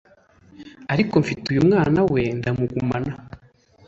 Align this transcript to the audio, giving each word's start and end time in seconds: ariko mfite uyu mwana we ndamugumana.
ariko 0.93 1.13
mfite 1.23 1.43
uyu 1.51 1.65
mwana 1.67 1.99
we 2.11 2.21
ndamugumana. 2.37 3.11